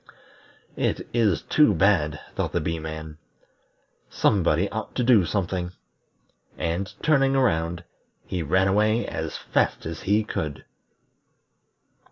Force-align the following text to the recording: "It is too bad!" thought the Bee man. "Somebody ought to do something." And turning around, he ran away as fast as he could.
"It 0.77 1.07
is 1.13 1.43
too 1.43 1.75
bad!" 1.75 2.19
thought 2.33 2.53
the 2.53 2.59
Bee 2.59 2.79
man. 2.79 3.19
"Somebody 4.09 4.67
ought 4.71 4.95
to 4.95 5.03
do 5.03 5.25
something." 5.25 5.73
And 6.57 6.91
turning 7.03 7.35
around, 7.35 7.83
he 8.25 8.41
ran 8.41 8.67
away 8.67 9.05
as 9.05 9.37
fast 9.37 9.85
as 9.85 10.01
he 10.01 10.23
could. 10.23 10.65